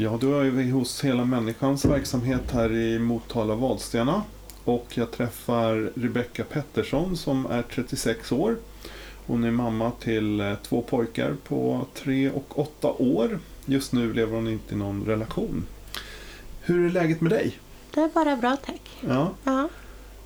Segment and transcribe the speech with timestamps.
[0.00, 4.22] Ja, då är vi hos Hela Människans verksamhet här i Motala Vadstena.
[4.64, 8.56] Och jag träffar Rebecka Pettersson som är 36 år.
[9.26, 13.38] Hon är mamma till eh, två pojkar på 3 och 8 år.
[13.66, 15.66] Just nu lever hon inte i någon relation.
[16.60, 17.58] Hur är läget med dig?
[17.94, 18.82] Det är bara bra tack.
[19.08, 19.68] Ja, Ja,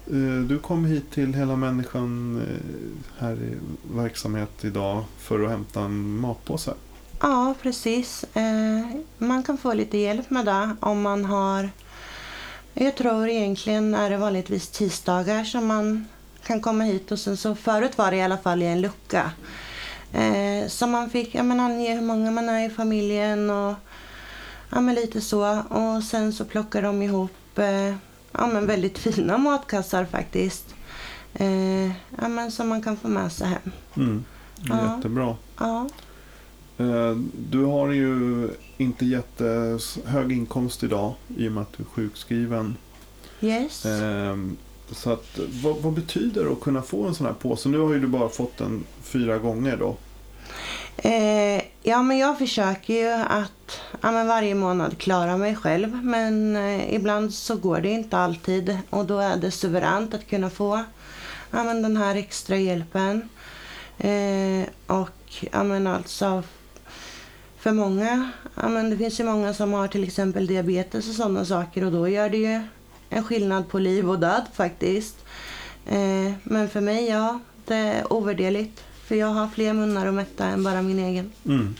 [0.06, 3.56] eh, du kom hit till Hela Människan eh, här i
[3.94, 6.74] verksamhet idag för att hämta en matpåse.
[7.22, 8.24] Ja precis.
[8.34, 8.86] Eh,
[9.18, 11.70] man kan få lite hjälp med det om man har...
[12.74, 16.06] Jag tror egentligen är det vanligtvis tisdagar som man
[16.46, 19.30] kan komma hit och sen så förut var det i alla fall i en lucka.
[20.12, 23.74] Eh, så man fick ja, men ange hur många man är i familjen och
[24.70, 25.62] ja, men lite så.
[25.68, 27.94] Och sen så plockar de ihop eh,
[28.32, 30.74] ja, men väldigt fina matkassar faktiskt.
[32.20, 33.72] Ja, men som man kan få med sig hem.
[33.96, 34.24] Mm.
[34.56, 34.96] Ja.
[34.96, 35.36] Jättebra.
[35.58, 35.80] Ja.
[35.80, 35.86] Eh,
[37.50, 42.76] Du har ju inte jättehög inkomst idag i och med att du är sjukskriven.
[43.40, 43.86] Yes.
[43.86, 44.56] Ehm,
[44.92, 47.68] Så att, vad, vad betyder det att kunna få en sån här påse?
[47.68, 49.96] Nu har ju du bara fått den fyra gånger då.
[50.96, 56.04] Eh, ja, men jag försöker ju att ja, men varje månad klara mig själv.
[56.04, 58.78] Men eh, ibland så går det inte alltid.
[58.90, 60.84] Och då är det suveränt att kunna få
[61.50, 63.28] ja, men den här extra hjälpen.
[63.98, 66.42] Eh, och ja, men alltså
[67.62, 71.44] för många, ja, men det finns ju många som har till exempel diabetes och sådana
[71.44, 71.84] saker.
[71.84, 72.62] Och då gör det ju
[73.08, 75.16] en skillnad på liv och död faktiskt.
[75.86, 78.84] Eh, men för mig, ja, det är ovärderligt.
[79.04, 81.32] För jag har fler munnar att mätta än bara min egen.
[81.46, 81.74] Mm.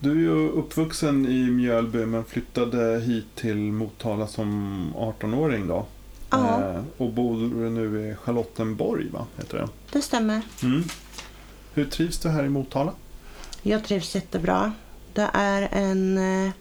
[0.00, 5.86] Du är ju uppvuxen i Mjölby men flyttade hit till Motala som 18-åring då.
[6.30, 7.36] Ja, Eh, och bor
[7.70, 9.26] nu i Charlottenborg, va?
[9.36, 9.68] Heter det.
[9.92, 10.42] det stämmer.
[10.62, 10.84] Mm.
[11.74, 12.92] Hur trivs du här i Motala?
[13.62, 14.72] Jag trivs jättebra.
[15.12, 16.52] Det är en eh,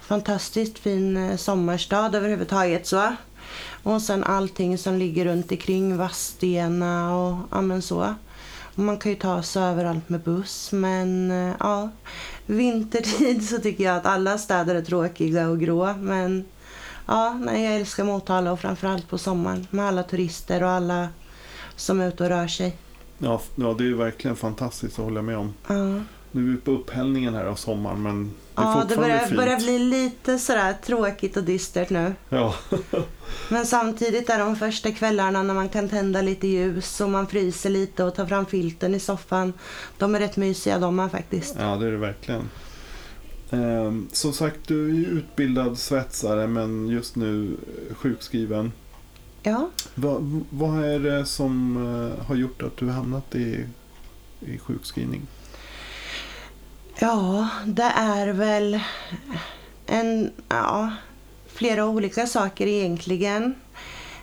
[0.00, 2.86] fantastiskt fin eh, sommarstad överhuvudtaget.
[2.86, 3.16] Så.
[3.82, 8.14] Och sen allting som ligger runt omkring Vadstena och ja, men så.
[8.74, 10.72] Man kan ju ta sig överallt med buss.
[10.72, 11.90] Men eh, ja,
[12.46, 15.94] vintertid så tycker jag att alla städer är tråkiga och grå.
[15.94, 16.44] Men
[17.06, 21.08] ja, nej, jag älskar Motala och framförallt på sommaren med alla turister och alla
[21.76, 22.76] som är ute och rör sig.
[23.18, 25.54] Ja, ja, det är verkligen fantastiskt att hålla med om.
[25.66, 26.00] Ja.
[26.32, 29.26] Nu är vi på upphällningen här av sommaren men det är Ja, det fortfarande börjar,
[29.26, 29.36] fint.
[29.36, 32.14] börjar bli lite sådär tråkigt och dystert nu.
[32.28, 32.54] Ja.
[33.48, 37.70] Men samtidigt är de första kvällarna när man kan tända lite ljus och man fryser
[37.70, 39.52] lite och tar fram filten i soffan.
[39.98, 41.56] De är rätt mysiga de här faktiskt.
[41.58, 42.50] ja, det är det verkligen.
[43.50, 47.56] Ehm, som sagt, du är ju utbildad svetsare men just nu
[47.92, 48.72] sjukskriven.
[49.46, 50.16] Ja, Va,
[50.50, 53.66] vad är det som eh, har gjort att du hamnat i,
[54.40, 55.26] i sjukskrivning?
[56.98, 58.80] ja det är väl
[59.86, 60.92] en, ja,
[61.46, 63.54] flera olika saker egentligen.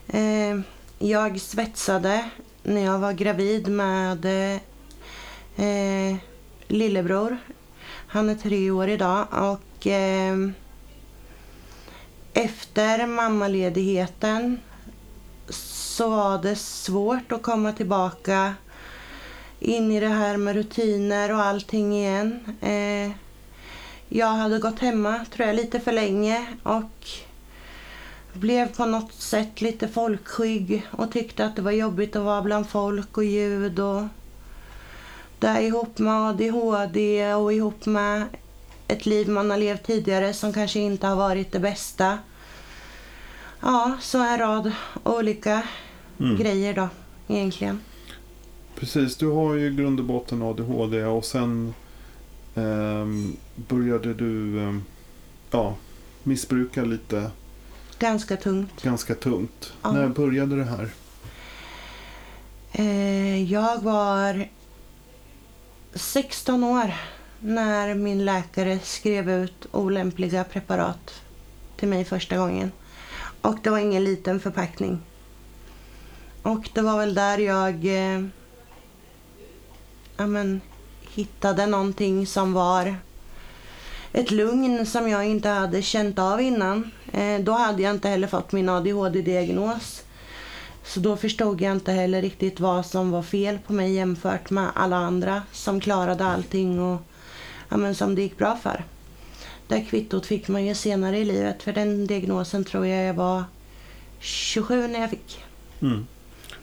[0.08, 0.60] Eh,
[1.00, 2.30] jag svetsade
[2.64, 4.26] när jag var gravid med
[5.56, 6.16] eh,
[6.68, 7.38] lillebror.
[8.08, 10.38] Han är tre år idag och eh,
[12.34, 14.60] efter mammaledigheten
[15.92, 18.56] så var det svårt att komma tillbaka
[19.60, 22.58] in i det här med rutiner och allting igen.
[22.62, 23.12] Eh,
[24.10, 27.08] jag hade gått hemma, tror jag, lite för länge och
[28.34, 32.70] blev på något sätt lite folkskygg och tyckte att det var jobbigt att vara bland
[32.70, 34.04] folk och ljud och
[35.40, 38.24] det ihop med ADHD och ihop med
[38.88, 42.18] ett liv man har levt tidigare som kanske inte har varit det bästa.
[43.62, 44.72] Ja, så en rad
[45.04, 45.64] olika
[46.20, 46.38] Mm.
[46.38, 46.90] grejer då,
[47.28, 47.82] egentligen.
[48.76, 51.74] Precis, du har ju grund och botten ADHD och sen
[52.56, 54.84] ehm, började du ehm,
[55.52, 55.76] ja,
[56.24, 57.32] missbruka lite
[58.00, 58.82] Ganska tungt.
[58.84, 59.74] ganska tungt.
[59.82, 59.92] Ja.
[59.92, 60.90] När började det här?
[62.72, 64.48] Eh, jag var
[65.94, 66.94] 16 år
[67.40, 71.22] när min läkare skrev ut olämpliga preparat
[71.78, 72.72] till mig första gången.
[73.42, 75.02] Och det var ingen liten förpackning.
[76.42, 78.26] Och det var väl där jag eh,
[80.18, 80.62] ja, men,
[81.02, 82.96] hittade någonting som var
[84.14, 86.92] ett lugn som jag inte hade känt av innan.
[87.12, 90.04] Eh, då hade jag inte heller fått min ADHD-diagnos.
[90.84, 94.70] Så då förstod jag inte heller riktigt vad som var fel på mig jämfört med
[94.76, 97.02] alla andra som klarade allting och
[97.70, 98.84] ja, men som det gick bra för.
[99.72, 103.44] Det kvittot fick man ju senare i livet för den diagnosen tror jag jag var
[104.20, 105.44] 27 när jag fick.
[105.82, 106.08] Mm.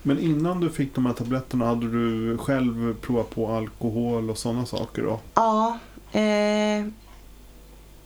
[0.02, 4.66] Men innan du fick de här tabletterna, hade du själv provat på alkohol och sådana
[4.66, 5.20] saker då?
[5.34, 5.78] Ja.
[6.20, 6.86] Eh,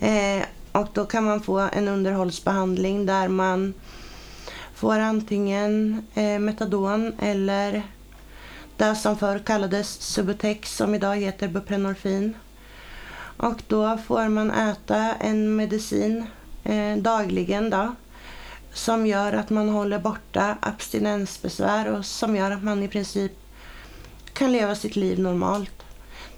[0.00, 3.74] Eh, och då kan man få en underhållsbehandling där man
[4.74, 7.82] får antingen eh, metadon eller
[8.76, 12.34] det som förr kallades Subutex som idag heter Buprenorfin.
[13.36, 16.26] Och då får man äta en medicin
[16.64, 17.94] eh, dagligen då
[18.74, 23.32] som gör att man håller borta abstinensbesvär och som gör att man i princip
[24.32, 25.82] kan leva sitt liv normalt.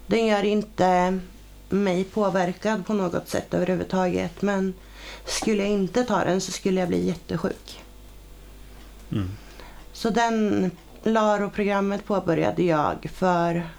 [0.07, 1.19] Den gör inte
[1.69, 4.73] mig påverkad på något sätt överhuvudtaget men
[5.25, 7.83] skulle jag inte ta den så skulle jag bli jättesjuk.
[9.11, 9.29] Mm.
[9.93, 10.71] Så den
[11.03, 13.69] LARO-programmet påbörjade jag för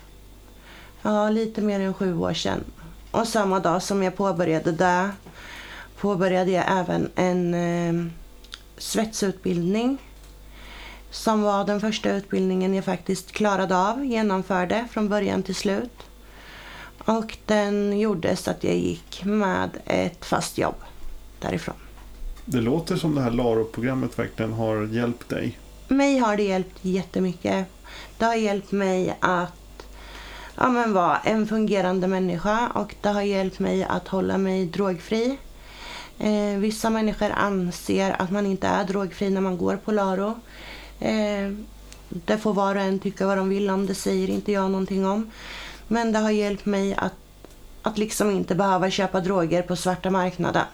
[1.03, 2.65] ja, lite mer än sju år sedan.
[3.11, 5.11] Och samma dag som jag påbörjade det
[6.01, 8.13] påbörjade jag även en eh,
[8.79, 9.99] svetsutbildning
[11.11, 15.93] som var den första utbildningen jag faktiskt klarade av, genomförde från början till slut.
[16.99, 20.75] Och den gjorde så att jag gick med ett fast jobb
[21.41, 21.75] därifrån.
[22.45, 25.59] Det låter som det här LARO-programmet verkligen har hjälpt dig.
[25.89, 27.67] Mig har det hjälpt jättemycket.
[28.19, 29.87] Det har hjälpt mig att
[30.55, 35.39] ja, men vara en fungerande människa och det har hjälpt mig att hålla mig drogfri.
[36.19, 40.35] Eh, vissa människor anser att man inte är drogfri när man går på LARO.
[41.01, 41.53] Eh,
[42.09, 45.07] det får var och en tycka vad de vill om, det säger inte jag någonting
[45.07, 45.31] om.
[45.89, 47.15] Men det har hjälpt mig att,
[47.83, 50.67] att liksom inte behöva köpa droger på svarta marknaden.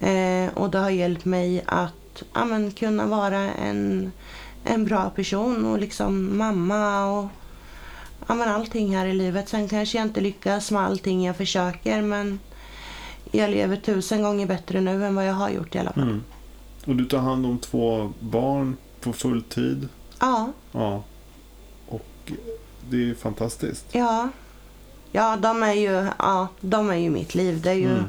[0.00, 4.12] Eh, och det har hjälpt mig att ja, men, kunna vara en,
[4.64, 7.28] en bra person och liksom mamma och
[8.26, 9.48] ja, men, allting här i livet.
[9.48, 12.38] Sen kanske jag inte lyckas med allting jag försöker men
[13.32, 16.02] jag lever tusen gånger bättre nu än vad jag har gjort i alla fall.
[16.02, 16.22] Mm.
[16.86, 19.88] Och du tar hand om två barn på full tid?
[20.20, 20.52] Ja.
[20.72, 21.02] Ja.
[21.88, 22.32] Och
[22.90, 23.84] det är fantastiskt.
[23.92, 24.28] Ja.
[25.12, 27.60] Ja, de är ju, ja, de är ju mitt liv.
[27.60, 28.04] Det är ju, mm.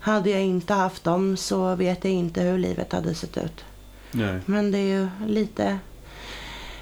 [0.00, 3.64] Hade jag inte haft dem så vet jag inte hur livet hade sett ut.
[4.12, 4.40] Nej.
[4.46, 5.78] Men det är ju lite,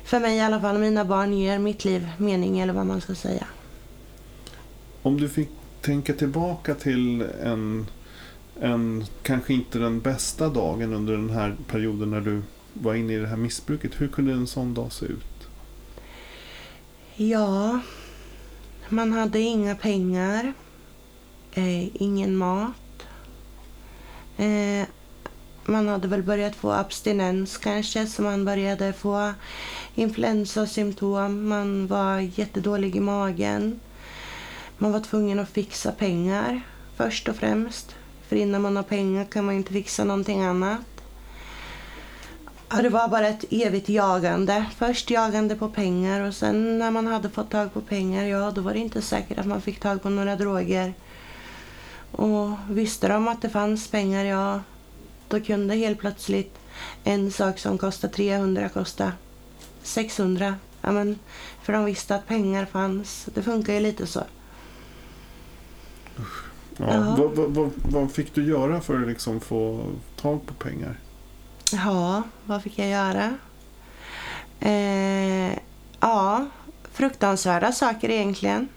[0.05, 3.15] för mig i alla fall, mina barn ger mitt liv mening eller vad man ska
[3.15, 3.47] säga.
[5.03, 5.49] Om du fick
[5.89, 7.87] tänka tillbaka till en,
[8.61, 12.43] en, kanske inte den bästa dagen under den här perioden när du
[12.73, 14.01] var inne i det här missbruket.
[14.01, 15.49] Hur kunde en sån dag se ut?
[17.17, 17.81] Ja,
[18.89, 20.53] man hade inga pengar,
[21.53, 23.07] eh, ingen mat.
[24.37, 24.89] Eh,
[25.65, 29.33] man hade väl börjat få abstinens kanske, så man började få
[29.95, 31.49] influensasymptom.
[31.49, 33.81] Man var jättedålig i magen.
[34.79, 36.61] Man var tvungen att fixa pengar
[36.97, 37.95] först och främst.
[38.29, 40.81] För innan man har pengar kan man inte fixa någonting annat.
[42.83, 44.67] Det var bara ett evigt jagande.
[44.77, 48.61] Först jagande på pengar och sen när man hade fått tag på pengar, ja då
[48.61, 50.95] var det inte säkert att man fick tag på några droger.
[52.13, 54.61] Och visste de att det fanns pengar, ja
[55.29, 56.59] då kunde helt plötsligt
[57.05, 59.13] en sak som kostade 300 kosta
[59.83, 60.55] 600.
[60.81, 61.19] Ja, men,
[61.63, 63.29] för de visste att pengar fanns.
[63.35, 64.23] Det funkar ju lite så.
[66.77, 70.99] Ja, vad, vad, vad, fick du göra för att liksom få tag på pengar?
[71.73, 73.35] Ja, vad fick jag göra?
[74.61, 75.59] Eh,
[76.01, 76.47] ja,
[76.93, 78.69] fruktansvärda saker egentligen.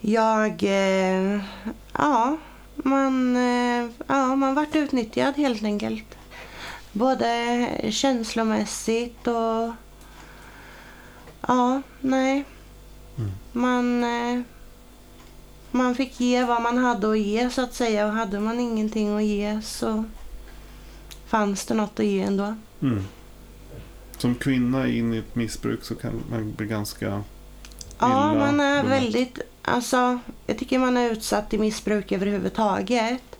[0.00, 0.62] Jag...
[0.62, 1.40] Eh,
[1.92, 2.36] ja,
[2.74, 6.18] man, eh, ja, man vart utnyttjad helt enkelt.
[6.92, 9.72] Både känslomässigt och...
[11.46, 12.44] Ja, nej.
[13.16, 13.30] Mm.
[13.52, 14.04] Man...
[15.78, 19.16] Man fick ge vad man hade att ge så att säga och hade man ingenting
[19.16, 20.04] att ge så
[21.26, 22.54] fanns det något att ge ändå.
[22.82, 23.04] Mm.
[24.18, 27.22] Som kvinna in i ett missbruk så kan man bli ganska illa
[27.98, 29.02] Ja, man är bemött.
[29.02, 29.38] väldigt...
[29.62, 33.38] Alltså, jag tycker man är utsatt i missbruk överhuvudtaget.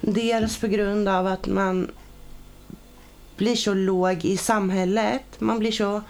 [0.00, 1.90] Dels på grund av att man
[3.36, 5.24] blir så låg i samhället.
[5.38, 6.02] Man blir så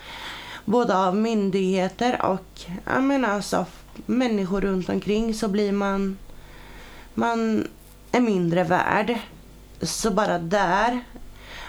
[0.64, 3.66] både av myndigheter och jag menar alltså,
[4.06, 6.18] människor runt omkring så blir man,
[7.14, 7.68] man
[8.12, 9.18] är mindre värd.
[9.80, 11.00] Så bara där,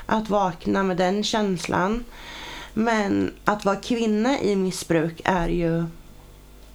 [0.06, 2.06] att vakna med den känslan.
[2.74, 5.86] Men att vara kvinna i missbruk är ju,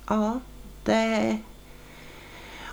[0.08, 0.40] ja,
[0.84, 1.38] det...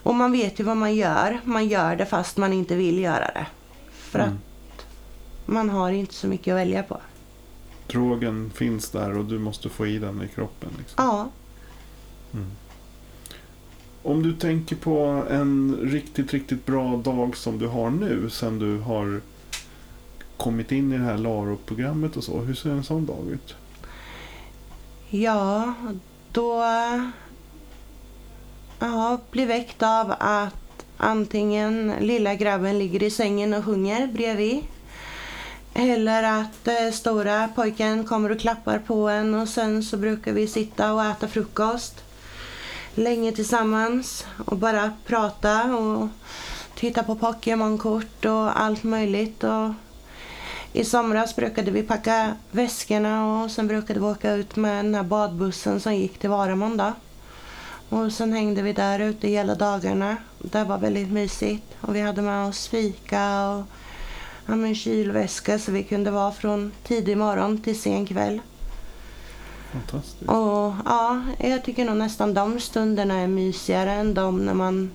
[0.03, 1.39] Och man vet ju vad man gör.
[1.43, 3.45] Man gör det fast man inte vill göra det.
[3.91, 4.33] För mm.
[4.33, 4.85] att
[5.45, 7.01] man har inte så mycket att välja på.
[7.87, 10.69] Drogen finns där och du måste få i den i kroppen.
[10.77, 11.05] Liksom.
[11.05, 11.29] Ja.
[12.33, 12.51] Mm.
[14.03, 18.77] Om du tänker på en riktigt, riktigt bra dag som du har nu sen du
[18.77, 19.21] har
[20.37, 22.39] kommit in i det här LARO-programmet och så.
[22.39, 23.55] Hur ser en sån dag ut?
[25.09, 25.73] Ja,
[26.31, 26.63] då
[28.79, 34.63] ja, blir väckt av att antingen lilla grabben ligger i sängen och sjunger bredvid.
[35.73, 40.47] Eller att eh, stora pojken kommer och klappar på en och sen så brukar vi
[40.47, 42.03] sitta och äta frukost
[42.95, 46.07] länge tillsammans och bara prata och
[46.75, 49.43] titta på Pokémonkort och allt möjligt.
[49.43, 49.71] Och
[50.73, 55.03] I somras brukade vi packa väskorna och sen brukade vi åka ut med den här
[55.03, 56.77] badbussen som gick till Varamon.
[56.77, 56.93] Då.
[57.89, 60.17] Och sen hängde vi där ute hela dagarna.
[60.39, 61.65] Det var väldigt mysigt.
[61.81, 63.63] Och vi hade med oss fika och
[64.45, 68.41] ja, men kylväska så vi kunde vara från tidig morgon till sen kväll.
[69.71, 70.29] Fantastiskt.
[70.29, 74.91] Och ja, jag tycker nog nästan de stunderna är mysigare än de när man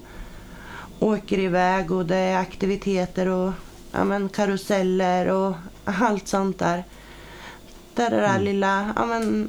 [0.98, 3.52] åker iväg och det är aktiviteter och
[3.92, 5.54] ja, men, karuseller och
[5.84, 6.84] allt sånt där.
[7.94, 8.42] Det är det där mm.
[8.42, 9.48] lilla ja, men,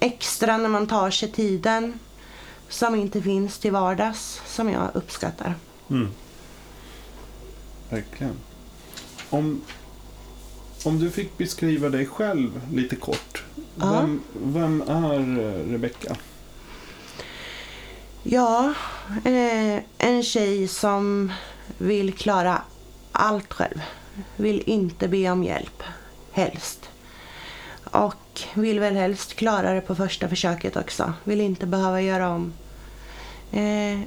[0.00, 1.98] extra när man tar sig tiden
[2.68, 5.54] som inte finns till vardags som jag uppskattar.
[5.90, 6.08] Mm.
[7.90, 8.36] Verkligen.
[9.30, 9.60] Om,
[10.84, 13.44] om du fick beskriva dig själv lite kort.
[13.80, 16.16] Vem, vem är eh, Rebecka?
[18.22, 18.74] Ja,
[19.24, 21.32] eh, en tjej som
[21.78, 22.62] vill klara
[23.12, 23.82] allt själv.
[24.36, 25.82] Vill inte be om hjälp,
[26.32, 26.90] helst.
[27.84, 31.12] Och vill väl helst klara det på första försöket också.
[31.24, 32.52] Vill inte behöva göra om.
[33.52, 34.00] Eh,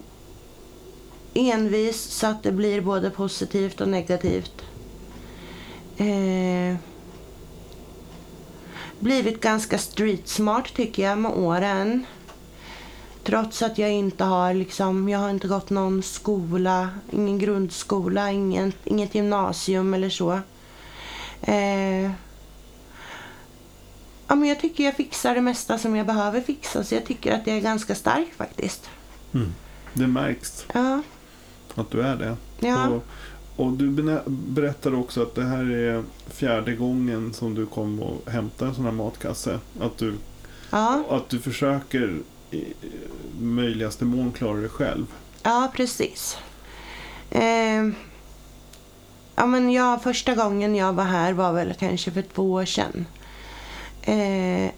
[1.34, 4.62] envis så att det blir både positivt och negativt.
[5.98, 6.78] Eh,
[9.01, 12.05] blivit ganska street smart tycker jag med åren.
[13.24, 18.74] Trots att jag inte har liksom, jag har inte gått någon skola, ingen grundskola, ingen,
[18.84, 20.39] inget gymnasium eller så.
[21.41, 22.12] Eh,
[24.27, 27.36] ja, men jag tycker jag fixar det mesta som jag behöver fixa så jag tycker
[27.36, 28.89] att jag är ganska stark faktiskt.
[29.34, 29.53] Mm.
[29.93, 31.01] Det märks ja.
[31.75, 32.38] att du är det.
[32.60, 32.88] Ja.
[32.88, 33.03] Och,
[33.62, 38.65] och du berättade också att det här är fjärde gången som du kom och hämtar
[38.65, 39.60] en sån här matkasse.
[39.80, 40.13] Att du,
[40.70, 41.03] ja.
[41.10, 42.20] att du försöker
[42.51, 42.63] i
[43.39, 45.06] möjligaste mån klara det själv.
[45.44, 46.38] Ja, precis.
[47.30, 47.89] Eh,
[49.36, 53.06] ja, men jag, första gången jag var här var väl kanske för två år sedan.
[54.01, 54.72] Eh,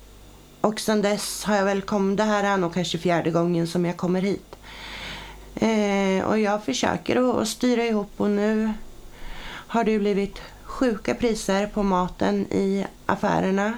[0.61, 3.85] och sen dess har jag väl kommit, det här är nog kanske fjärde gången som
[3.85, 4.55] jag kommer hit.
[5.55, 8.73] Eh, och jag försöker att styra ihop och nu
[9.45, 13.73] har det blivit sjuka priser på maten i affärerna.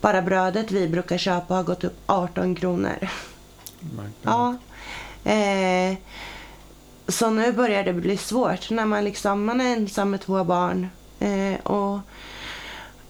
[0.00, 3.08] Bara brödet vi brukar köpa har gått upp 18 kronor.
[4.22, 4.56] Ja.
[5.24, 5.96] Eh,
[7.08, 10.88] så nu börjar det bli svårt när man, liksom, man är ensam med två barn.
[11.18, 11.98] Eh, och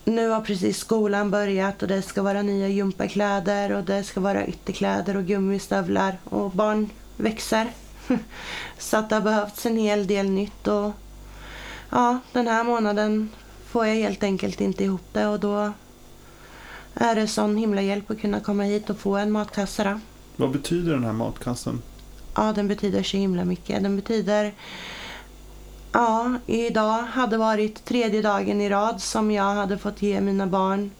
[0.05, 4.47] nu har precis skolan börjat och det ska vara nya gympakläder och det ska vara
[4.47, 7.73] ytterkläder och gummistövlar och barn växer.
[8.79, 10.93] Så att det har behövts en hel del nytt och
[11.91, 13.31] ja, den här månaden
[13.67, 15.73] får jag helt enkelt inte ihop det och då
[16.95, 20.01] är det sån himla hjälp att kunna komma hit och få en matkasse då.
[20.37, 21.83] Vad betyder den här matkassen?
[22.37, 23.83] Ja, den betyder så himla mycket.
[23.83, 24.55] Den betyder...
[25.93, 30.91] Ja, idag hade varit tredje dagen i rad som jag hade fått ge mina barn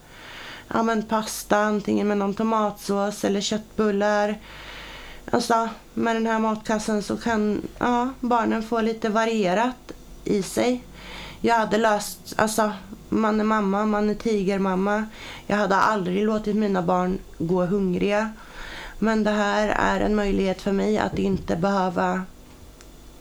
[0.75, 4.39] ja, men pasta, antingen med någon tomatsås eller köttbullar.
[5.31, 9.93] Alltså, med den här matkassen så kan ja, barnen få lite varierat
[10.25, 10.85] i sig.
[11.41, 12.73] Jag hade löst, alltså
[13.09, 15.07] man är mamma, man är tigermamma.
[15.47, 18.33] Jag hade aldrig låtit mina barn gå hungriga.
[18.99, 22.25] Men det här är en möjlighet för mig att inte behöva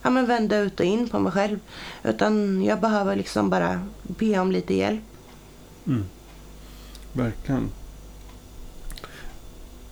[0.02, 1.60] ja, men vända ut och in på mig själv.
[2.04, 5.04] Utan jag behöver liksom bara be om lite hjälp.
[5.88, 6.06] Mm.
[7.14, 7.72] Verkligen.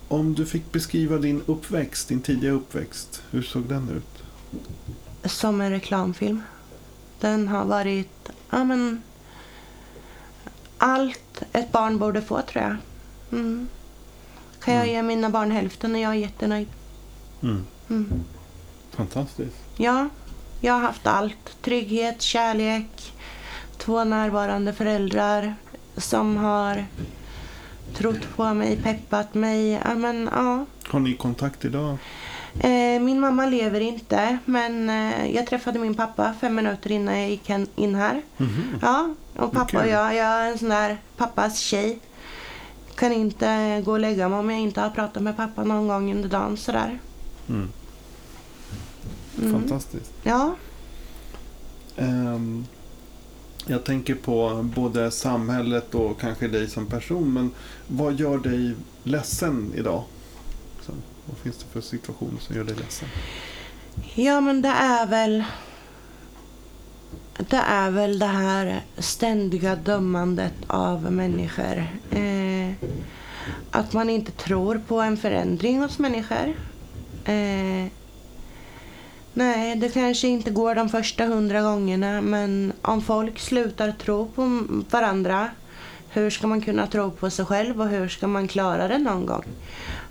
[0.08, 4.24] Om du fick beskriva din uppväxt, din tidiga uppväxt, hur såg den ut?
[5.32, 6.42] Som en reklamfilm.
[7.20, 9.02] Den har varit ja, men,
[10.78, 12.76] allt ett barn borde få tror jag.
[13.40, 13.68] Mm.
[14.64, 14.96] Kan jag Mm.
[14.96, 16.68] ge mina barn hälften och jag är jättenöjd.
[17.44, 17.66] Mm.
[17.90, 18.24] Mm.
[18.92, 19.56] Fantastiskt.
[19.78, 20.10] Ja,
[20.62, 21.62] jag har haft allt.
[21.62, 23.14] Trygghet, kärlek,
[23.78, 25.56] två närvarande föräldrar
[25.98, 26.86] som har
[27.98, 29.82] trott på mig, peppat mig.
[29.86, 30.66] Ja, men, ja.
[30.88, 31.98] Har ni kontakt idag?
[32.60, 37.30] Eh, min mamma lever inte, men eh, jag träffade min pappa fem minuter innan jag
[37.30, 38.22] gick in här.
[38.38, 38.64] Mhm.
[38.82, 39.80] Ja, och pappa Okej.
[39.80, 42.00] och jag, jag är en sån där pappas tjej.
[42.96, 46.12] Kan inte gå och lägga mig om jag inte har pratat med pappa någon gång
[46.14, 47.00] under dagen sådär.
[47.50, 47.70] Mm.
[49.42, 49.52] Mm.
[49.54, 50.12] Fantastiskt.
[50.24, 50.56] Ja,
[52.00, 52.66] Ehm,
[53.68, 57.34] jag tänker på både samhället och kanske dig som person.
[57.34, 57.52] Men
[57.88, 60.04] vad gör dig ledsen idag?
[60.82, 60.92] Så,
[61.26, 63.10] vad finns det för situationer som gör dig ledsen?
[64.16, 65.44] Ja, men det är väl...
[67.50, 71.88] Det är väl det här ständiga dömandet av människor.
[72.12, 72.74] Eh,
[73.72, 76.54] att man inte tror på en förändring hos människor.
[77.26, 77.92] Eh,
[79.38, 84.64] nej, det kanske inte går de första hundra gångerna men om folk slutar tro på
[84.90, 85.50] varandra
[86.10, 89.26] hur ska man kunna tro på sig själv och hur ska man klara det någon
[89.26, 89.44] gång?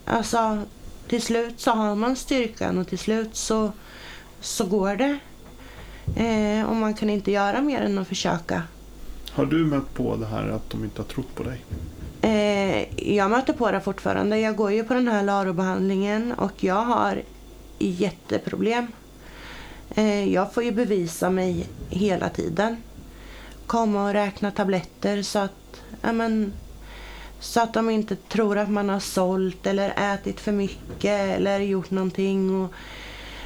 [0.05, 0.59] Alltså,
[1.09, 3.73] till slut så har man styrkan och till slut så,
[4.41, 5.19] så går det.
[6.17, 8.63] Eh, och man kan inte göra mer än att försöka.
[9.31, 11.65] Har du mött på det här att de inte har trott på dig?
[12.21, 14.39] Eh, jag möter på det fortfarande.
[14.39, 17.23] Jag går ju på den här LARO-behandlingen och jag har
[17.79, 18.87] jätteproblem.
[19.99, 22.83] Eh, jag får ju bevisa mig hela tiden.
[23.67, 26.53] Komma och räkna tabletter så att, ja, men,
[27.41, 31.91] så att de inte tror att man har sålt eller ätit för mycket eller gjort
[31.91, 32.63] någonting.
[32.63, 32.73] Och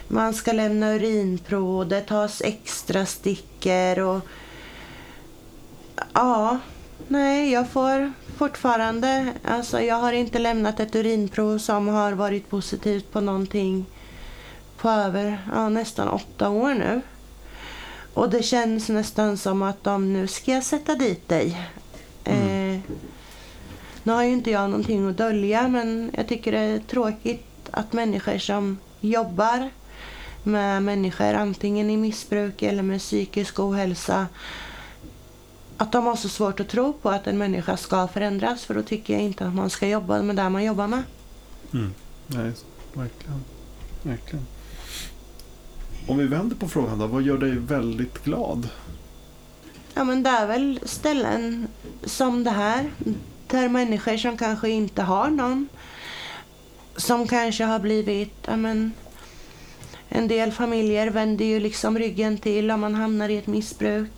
[0.09, 4.21] man ska lämna urinprov och det tas extra stickor och
[6.13, 6.59] ja,
[7.09, 9.33] Nej, jag får fortfarande...
[9.45, 13.87] Alltså jag har inte lämnat ett urinprov som har varit positivt på någonting
[14.81, 17.01] på över ja, nästan åtta år nu.
[18.15, 21.69] Och det känns nästan som att de nu ska jag sätta dit dig.
[22.25, 22.75] Mm.
[22.75, 22.81] Eh,
[24.03, 27.93] nu har ju inte jag någonting att dölja men jag tycker det är tråkigt att
[27.93, 29.71] människor som jobbar
[30.43, 34.27] med människor antingen i missbruk eller med psykisk ohälsa
[35.77, 38.83] att de har så svårt att tro på att en människa ska förändras för då
[38.83, 41.03] tycker jag inte att man ska jobba med det man jobbar med.
[41.73, 41.95] Mm.
[42.27, 42.53] Nej,
[42.95, 43.45] verkligen.
[44.03, 44.47] verkligen.
[46.11, 47.07] Om vi vänder på frågan då.
[47.07, 48.69] Vad gör dig väldigt glad?
[49.95, 51.69] Ja men det är väl ställen
[52.05, 52.91] som det här
[53.47, 55.69] där människor som kanske inte har någon
[56.97, 58.93] som kanske har blivit, ja men
[60.09, 64.11] en del familjer vänder ju liksom ryggen till om man hamnar i ett missbruk.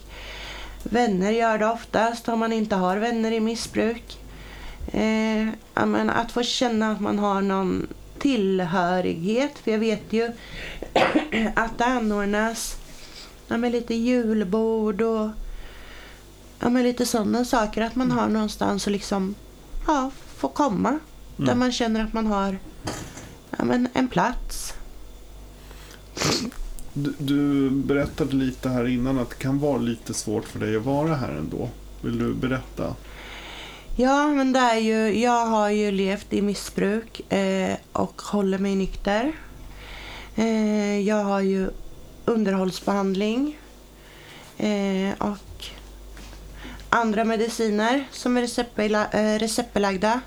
[0.83, 4.17] Vänner gör det oftast om man inte har vänner i missbruk.
[4.93, 7.87] Eh, ja, men att få känna att man har någon
[8.23, 9.59] tillhörighet.
[9.59, 10.31] För jag vet ju
[11.55, 12.77] att det anordnas
[13.47, 15.29] ja, men lite julbord och
[16.59, 17.81] ja, men lite sådana saker.
[17.81, 19.35] Att man har någonstans att liksom,
[19.87, 20.99] ja, få komma.
[21.37, 21.59] Där Mm.
[21.59, 22.57] man känner att man har
[23.57, 24.73] ja, men en plats.
[26.93, 30.83] Du, du berättade lite här innan att det kan vara lite svårt för dig att
[30.85, 31.69] vara här ändå.
[32.01, 32.95] Vill du berätta?
[33.95, 38.75] Ja, men det är ju, jag har ju levt i missbruk eh, och håller mig
[38.75, 39.31] nykter.
[40.35, 41.69] Eh, jag har ju
[42.25, 43.57] underhållsbehandling
[44.57, 45.65] eh, och
[46.89, 50.21] andra mediciner som är receptbela, eh, receptbelagda.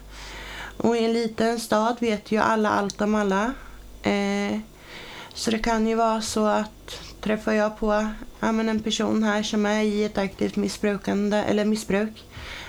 [0.76, 3.52] Och i en liten stad vet ju alla allt om alla.
[4.02, 4.58] Eh,
[5.34, 8.06] så det kan ju vara så att träffar jag på
[8.40, 12.24] ja, men en person här som är i ett aktivt missbrukande, eller missbruk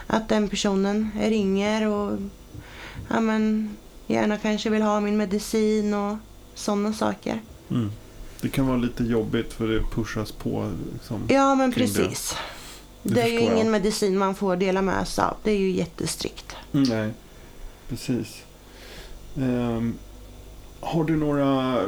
[0.08, 2.20] att den personen ringer och
[3.10, 3.70] ja, men,
[4.08, 6.18] gärna kanske vill ha min medicin och
[6.56, 7.42] sådana saker.
[7.70, 7.92] Mm.
[8.42, 10.72] Det kan vara lite jobbigt för det pushas på.
[10.94, 11.76] Liksom, Ja, men det.
[11.76, 12.36] precis.
[13.04, 13.68] Det, Det är ju ingen jag.
[13.68, 15.36] medicin man får dela med sig av.
[15.44, 16.56] Det är ju jättestrikt.
[16.74, 17.12] Mm, nej,
[17.90, 18.44] precis.
[19.38, 19.94] Ehm,
[20.80, 21.80] har du några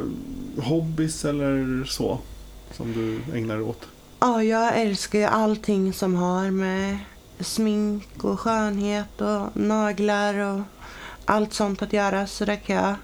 [0.58, 2.18] hobbys eller så
[2.76, 3.86] som du ägnar dig åt?
[4.20, 6.98] Ja, jag älskar ju allting som har med
[7.40, 10.60] smink och skönhet och naglar och
[11.24, 12.26] allt sånt att göra.
[12.26, 12.94] Så där kan jag...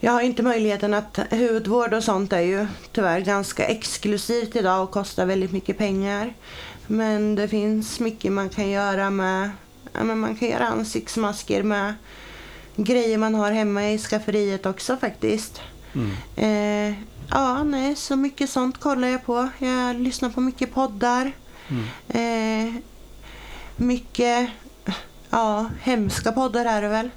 [0.00, 1.18] Jag har inte möjligheten att...
[1.30, 6.34] Hudvård och sånt är ju tyvärr ganska exklusivt idag och kostar väldigt mycket pengar.
[6.86, 9.50] Men det finns mycket man kan göra med...
[9.92, 11.94] Ja, men man kan göra ansiktsmasker med
[12.76, 15.60] grejer man har hemma i skafferiet också faktiskt.
[15.94, 16.10] Mm.
[16.36, 16.98] Eh,
[17.30, 19.48] ja, nej, så mycket sånt kollar jag på.
[19.58, 21.32] Jag lyssnar på mycket poddar.
[21.68, 21.86] Mm.
[22.08, 22.74] Eh,
[23.76, 24.50] mycket,
[25.30, 27.10] ja, hemska poddar är det väl.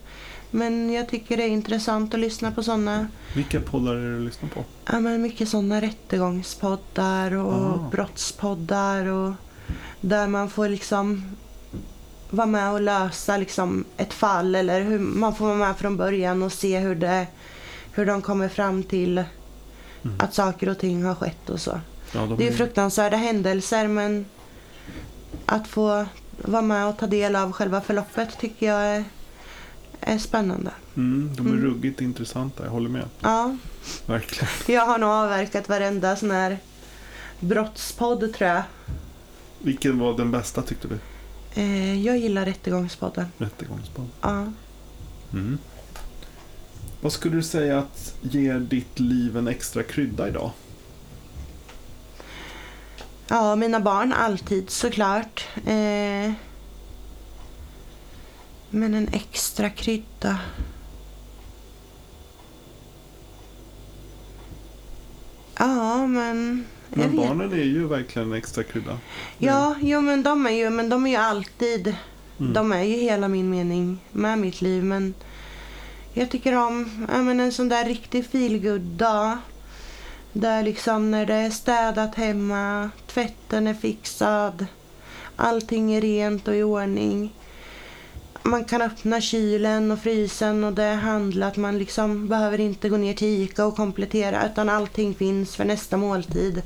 [0.51, 3.07] Men jag tycker det är intressant att lyssna på sådana.
[3.35, 4.63] Vilka poddar är det du lyssnar på?
[4.91, 7.89] Ja, men mycket sådana rättegångspoddar och Ah.
[7.91, 9.05] brottspoddar.
[9.05, 9.33] Och
[10.01, 11.35] där man får liksom
[12.29, 14.55] vara med och lösa liksom ett fall.
[14.55, 17.27] Eller hur man får vara med från början och se hur, det,
[17.91, 19.23] hur de kommer fram till
[20.03, 20.15] Mm.
[20.19, 21.79] att saker och ting har skett och så.
[22.13, 24.25] Ja, de Det är- fruktansvärda händelser men
[25.45, 26.05] att få
[26.41, 29.03] vara med och ta del av själva förloppet tycker jag är,
[30.01, 30.71] är spännande.
[30.95, 31.63] Mm, de är Mm.
[31.63, 33.05] ruggigt intressanta, jag håller med.
[33.21, 33.57] Ja,
[34.05, 34.47] Verkligen.
[34.67, 36.57] jag har nog avverkat varenda sån här
[37.39, 38.63] brottspodd tror jag.
[39.59, 40.97] Vilken var den bästa tyckte du?
[41.61, 43.25] Eh, jag gillar Rättegångspodden.
[43.37, 44.07] Rättegångspodd.
[44.21, 44.45] Ja.
[45.33, 45.57] Mm.
[47.01, 50.51] Vad skulle du säga att ger ditt liv en extra krydda idag?
[53.29, 55.47] Ja, mina barn alltid såklart.
[55.65, 56.31] Eh,
[58.69, 60.37] men en extra krydda.
[65.57, 66.65] Ja, men...
[66.89, 68.97] Men vet barnen är ju verkligen en extra krydda.
[69.37, 71.95] Ja, jo, men de är ju, men de är ju alltid,
[72.39, 72.53] Mm.
[72.53, 74.83] de är ju hela min mening med mitt liv.
[74.83, 75.13] Men
[76.13, 79.37] jag tycker om ja, men en sån där riktig feelgood dag.
[80.33, 84.65] Där liksom när det är städat hemma, tvätten är fixad,
[85.35, 87.33] allting är rent och i ordning.
[88.43, 91.57] Man kan öppna kylen och frysen och det är handlat.
[91.57, 95.97] Man liksom behöver inte gå ner till Ica och komplettera utan allting finns för nästa
[95.97, 96.61] måltid.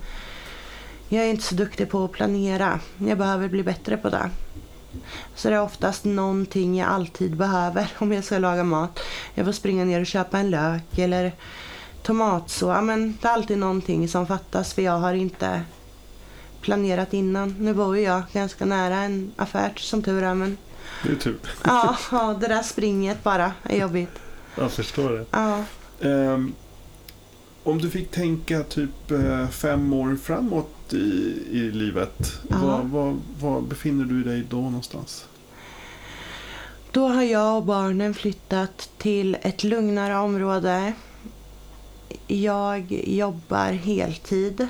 [1.09, 2.79] Jag är inte så duktig på att planera.
[2.97, 4.29] Jag behöver bli bättre på det.
[5.35, 8.99] Så det är oftast någonting jag alltid behöver om jag ska laga mat.
[9.33, 11.31] Jag får springa ner och köpa en lök eller
[12.03, 12.61] tomatsås.
[12.75, 15.61] Ja, Men det är alltid någonting som fattas för jag har inte
[16.61, 17.55] planerat innan.
[17.59, 20.33] Nu bor ju jag ganska nära en affär som tur är.
[20.35, 20.57] Men
[21.03, 21.37] Det är tur.
[21.63, 24.19] ja, ja, det där springet bara är jobbigt.
[24.57, 25.25] Jag förstår det.
[25.31, 25.63] Ja.
[26.09, 26.53] Ehm,
[27.63, 30.97] om du fick tänka typ eh, fem år framåt i,
[31.51, 32.39] i livet.
[32.49, 32.57] Ja.
[32.57, 35.25] Var, var, var befinner du dig då någonstans?
[36.91, 40.93] Då har jag och barnen flyttat till ett lugnare område.
[42.27, 44.67] Jag jobbar heltid.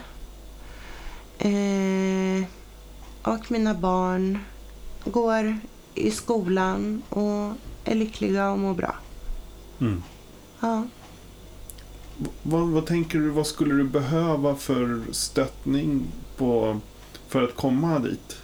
[1.40, 2.48] Eh,
[3.24, 4.40] och mina barn
[5.06, 5.58] går
[5.96, 7.52] i skolan och
[7.86, 8.96] är lyckliga och mår bra.
[9.82, 10.04] Mm.
[10.60, 10.84] Ja.
[12.44, 16.80] Vad, vad tänker du, vad skulle du behöva för stöttning på,
[17.28, 18.38] för att komma dit?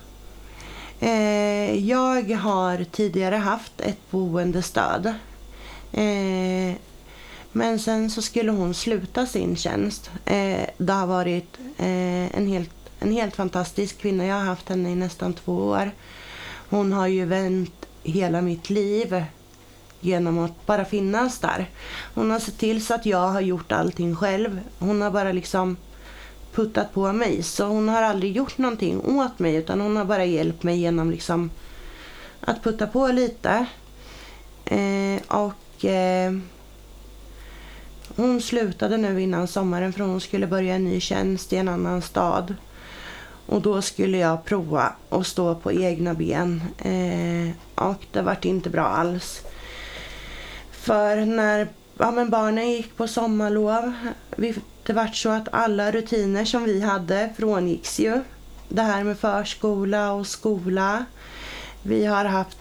[0.99, 5.13] Eh, jag har tidigare haft ett boendestöd.
[5.91, 6.75] Eh,
[7.51, 10.11] men sen så skulle hon sluta sin tjänst.
[10.25, 14.25] Eh, det har varit eh, en, helt, en helt fantastisk kvinna.
[14.25, 15.91] Jag har haft henne i nästan två år.
[16.69, 19.23] Hon har ju vänt hela mitt liv
[19.99, 21.69] genom att bara finnas där.
[22.13, 24.59] Hon har sett till så att jag har gjort allting själv.
[24.79, 25.77] Hon har bara liksom
[26.53, 27.43] puttat på mig.
[27.43, 31.11] Så hon har aldrig gjort någonting åt mig utan hon har bara hjälpt mig genom
[31.11, 31.51] liksom
[32.41, 33.65] att putta på lite.
[34.65, 36.33] Eh, och eh,
[38.19, 42.01] hon slutade nu innan sommaren för hon skulle börja en ny tjänst i en annan
[42.01, 42.55] stad.
[43.45, 46.61] Och då skulle jag prova att stå på egna ben.
[46.77, 49.41] Eh, och det vart inte bra alls.
[50.71, 53.93] För när ja, men barnen gick på sommarlov,
[54.35, 54.55] vi,
[54.85, 58.21] det vart så att alla rutiner som vi hade frångicks ju.
[58.69, 61.05] Det här med förskola och skola.
[61.83, 62.57] Vi har haft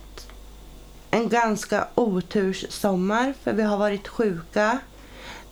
[1.10, 4.78] en ganska oturssommar för vi har varit sjuka.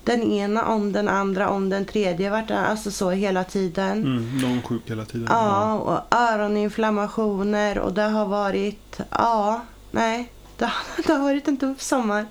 [0.06, 3.92] Den ena om den andra om den tredje vart alltså så hela tiden.
[3.92, 5.26] Mm, någon sjuk hela tiden.
[5.30, 10.72] Ja, och öroninflammationer och det har varit, ja, nej, det,
[11.06, 12.26] det har varit en tuff sommar.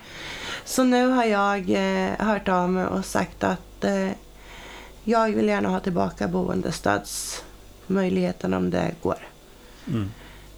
[0.65, 4.09] Så nu har jag eh, hört av mig och sagt att eh,
[5.03, 9.27] jag vill gärna ha tillbaka boendestödsmöjligheten om det går.
[9.87, 10.11] Mm.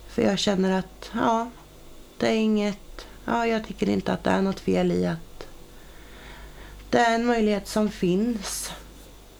[0.09, 1.49] För jag känner att, ja,
[2.17, 5.26] det är inget, ja, jag tycker inte att det är något fel i att
[6.89, 8.71] det är en möjlighet som finns.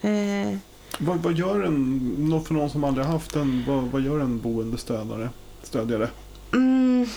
[0.02, 0.58] Eh,
[1.00, 5.30] Vad, vad gör en, för någon som aldrig haft en, vad, vad gör en boendestödjare?
[5.64, 6.10] Stödjare?
[6.54, 7.08] mm,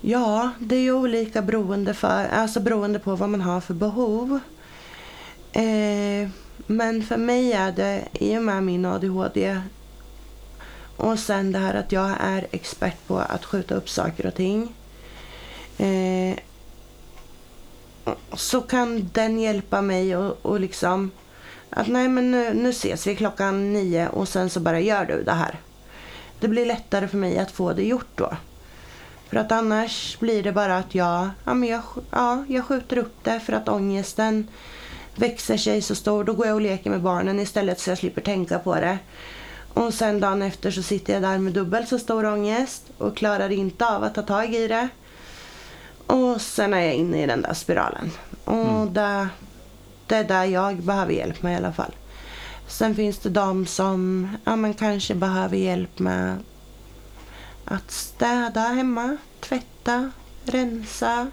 [0.00, 4.40] ja, det är ju olika beroende, för, alltså beroende på vad man har för behov.
[5.52, 6.28] Eh,
[6.66, 9.60] men för mig är det, i och med min ADHD
[10.96, 14.74] och sen det här att jag är expert på att skjuta upp saker och ting.
[15.78, 16.38] Eh,
[18.32, 21.10] så kan den hjälpa mig och, och liksom
[21.70, 25.22] att nej men nu, nu ses vi klockan nio och sen så bara gör du
[25.22, 25.60] det här.
[26.40, 28.36] Det blir lättare för mig att få det gjort då.
[29.28, 33.24] För att annars blir det bara att jag, ja, men jag, ja, jag skjuter upp
[33.24, 34.48] det för att ångesten
[35.14, 36.24] växer sig så stor.
[36.24, 38.98] Då går jag och leker med barnen istället så jag slipper tänka på det.
[39.74, 43.52] Och sen dagen efter så sitter jag där med dubbelt så stor ångest och klarar
[43.52, 44.88] inte av att ta tag i det.
[46.08, 48.10] Och sen är jag inne i den där spiralen.
[48.44, 48.94] Och Mm.
[48.94, 49.28] det,
[50.06, 51.94] det är där jag behöver hjälp med i alla fall.
[52.68, 56.36] Sen finns det de som ja, men kanske behöver hjälp med
[57.64, 60.10] att städa hemma, tvätta,
[60.44, 61.26] rensa,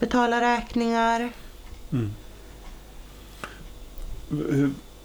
[0.00, 1.32] betala räkningar.
[1.92, 2.10] Mm.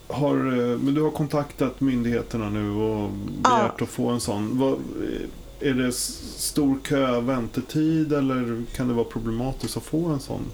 [0.07, 3.09] Har, eh, men du har kontaktat myndigheterna nu och
[3.41, 4.59] begärt att få en sån.
[4.59, 5.27] Vad, eh,
[5.61, 10.45] är det stor kö, väntetid eller kan det vara problematiskt att få en sån?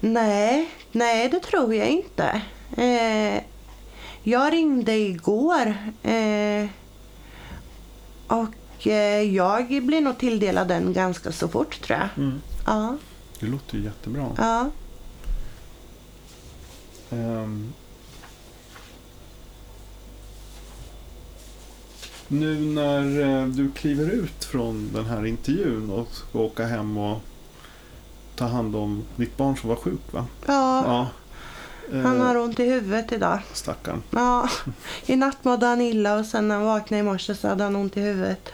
[0.00, 2.42] Nej, nej det tror jag inte.
[2.76, 3.42] Eh,
[4.22, 6.68] jag ringde igår eh,
[8.26, 12.08] och eh, jag blir nog tilldelad den ganska så fort tror jag.
[12.24, 12.40] Mm.
[12.66, 12.96] Ja,
[13.40, 14.30] Det låter ju jättebra.
[14.38, 14.70] ja.
[17.10, 17.72] Ehm.
[22.32, 27.20] Nu när eh, du kliver ut från den här intervjun och ska åka hem och
[28.36, 30.26] ta hand om ditt barn som var sjuk va?
[30.46, 30.84] ja.
[30.84, 31.08] Ja.
[32.02, 33.38] Han Eh, har ont i huvudet idag.
[33.52, 34.02] Stackarn.
[34.10, 34.48] Ja,
[35.06, 37.76] i natt mådde han illa och sen när han vaknade i morse så hade han
[37.76, 38.48] ont i huvudet.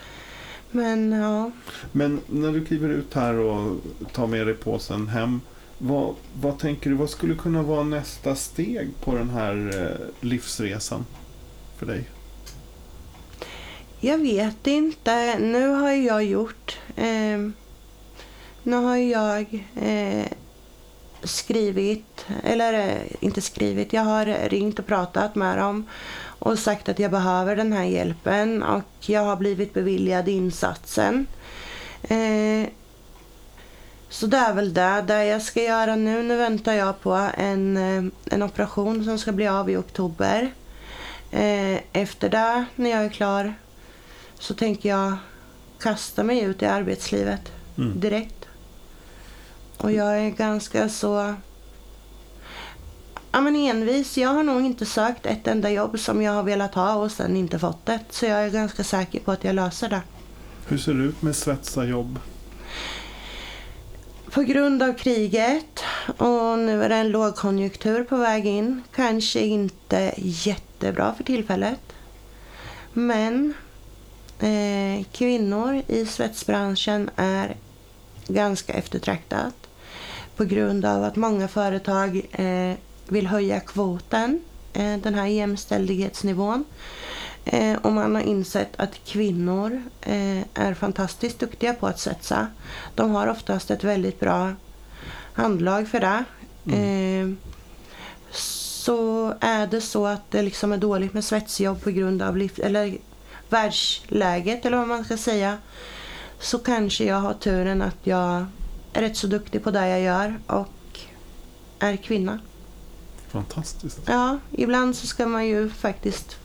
[0.71, 1.51] Men ja,
[1.93, 3.77] Men när du kliver ut här och
[4.13, 5.41] tar med dig påsen hem.
[5.79, 11.07] Vad, vad tänker du, vad skulle kunna vara nästa steg på den här eh, livsresan
[11.79, 12.05] för dig?
[14.07, 15.39] Jag vet inte.
[15.39, 16.79] Nu har jag gjort...
[16.97, 17.39] Eh,
[18.63, 20.27] nu har jag eh,
[21.23, 25.87] skrivit, eller eh, inte skrivit, jag har ringt och pratat med dem
[26.39, 31.27] och sagt att jag behöver den här hjälpen och jag har blivit beviljad insatsen.
[32.03, 32.69] Eh,
[34.09, 35.05] så det är väl det.
[35.07, 39.33] Det jag ska göra nu, nu väntar jag på en, eh, en operation som ska
[39.33, 40.53] bli av i oktober.
[41.31, 43.55] Eh, efter det, när jag är klar,
[44.39, 45.17] så tänker jag
[45.79, 48.01] kasta mig ut i arbetslivet Mm.
[48.01, 48.45] direkt.
[49.77, 51.35] Och jag är ganska så
[53.33, 54.19] ja, men envis.
[54.19, 57.37] Jag har nog inte sökt ett enda jobb som jag har velat ha och sen
[57.37, 58.01] inte fått det.
[58.11, 60.01] Så jag är ganska säker på att jag löser det.
[60.67, 62.19] Hur ser det ut med svetsarjobb?
[64.31, 65.81] På grund av kriget
[66.17, 68.83] och nu är det en lågkonjunktur på väg in.
[68.95, 71.81] Kanske inte jättebra för tillfället.
[72.93, 73.55] Men
[74.41, 77.57] eh, kvinnor i svetsbranschen är
[78.29, 79.55] ganska eftertraktat.
[80.37, 82.77] På grund av att många företag eh,
[83.09, 84.41] vill höja kvoten,
[84.73, 86.65] eh, den här jämställdhetsnivån.
[87.45, 89.83] Eh, och man har insett att kvinnor
[90.55, 92.49] är fantastiskt duktiga på att svetsa.
[92.95, 94.53] De har oftast ett väldigt bra
[95.33, 96.25] handlag för det.
[96.77, 97.29] Eh,
[98.31, 102.53] så är det så att det liksom är dåligt med svetsjobb på grund av liv,
[102.63, 102.99] eller
[103.49, 105.59] världsläget eller vad man ska säga.
[106.41, 108.47] Så kanske jag har turen att jag
[108.93, 111.01] är rätt så duktig på det jag gör och
[111.79, 112.39] är kvinna.
[113.29, 114.01] Fantastiskt.
[114.07, 116.37] Ja, ibland så ska man ju faktiskt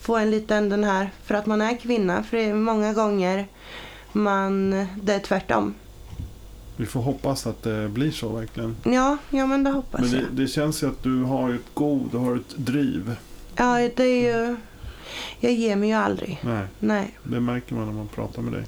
[0.00, 2.22] få en liten den här för att man är kvinna.
[2.22, 3.46] För det är många gånger
[4.12, 4.70] man,
[5.02, 5.74] det är tvärtom.
[6.76, 8.76] Vi får hoppas att det blir så verkligen.
[8.82, 10.32] Ja, ja men det hoppas Men det, jag.
[10.32, 13.16] det känns ju att du har ett go, du har ett driv.
[13.56, 14.56] Ja, det är ju...
[15.40, 16.40] Jag ger mig ju aldrig.
[16.44, 17.18] Nej, Nej.
[17.24, 18.64] det märker man när man pratar med dig.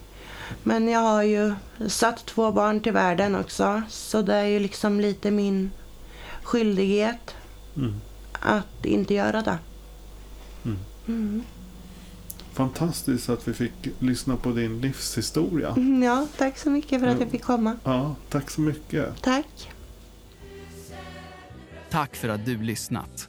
[0.62, 1.54] Men jag har ju
[1.88, 3.82] satt två barn till världen också.
[3.88, 5.70] Så det är ju liksom lite min
[6.42, 7.34] skyldighet
[7.76, 7.94] Mm.
[8.32, 9.58] att inte göra det.
[10.64, 10.78] Mm.
[11.08, 11.42] Mm.
[12.52, 15.74] Fantastiskt att vi fick lyssna på din livshistoria.
[16.04, 17.76] Ja, tack så mycket för att jag fick komma.
[17.84, 19.22] Ja, tack så mycket.
[19.22, 19.70] Tack.
[21.90, 23.28] Tack för att du lyssnat.